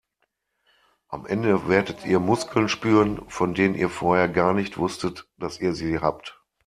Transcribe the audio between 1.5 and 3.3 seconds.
werdet ihr Muskeln spüren,